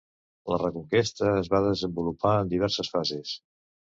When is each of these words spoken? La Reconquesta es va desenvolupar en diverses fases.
La 0.51 0.57
Reconquesta 0.61 1.27
es 1.41 1.51
va 1.55 1.59
desenvolupar 1.67 2.33
en 2.45 2.51
diverses 2.53 2.89
fases. 2.95 3.37